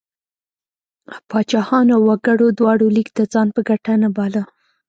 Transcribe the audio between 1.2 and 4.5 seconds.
پاچاهانو او وګړو دواړو لیک د ځان په ګټه نه باله.